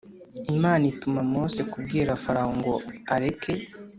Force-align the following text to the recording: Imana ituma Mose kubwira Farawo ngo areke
Imana 0.53 0.83
ituma 0.93 1.19
Mose 1.31 1.61
kubwira 1.71 2.19
Farawo 2.23 2.51
ngo 2.59 2.73
areke 3.13 3.53